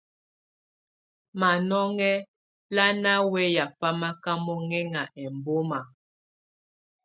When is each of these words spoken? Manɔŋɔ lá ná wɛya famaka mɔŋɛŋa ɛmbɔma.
Manɔŋɔ 1.39 2.11
lá 2.75 2.85
ná 3.03 3.13
wɛya 3.31 3.65
famaka 3.79 4.31
mɔŋɛŋa 4.45 5.01
ɛmbɔma. 5.25 5.79